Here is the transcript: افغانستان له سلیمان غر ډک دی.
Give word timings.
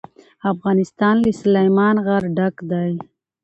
افغانستان 0.51 1.15
له 1.23 1.31
سلیمان 1.41 1.95
غر 2.05 2.23
ډک 2.37 2.55
دی. 2.71 2.91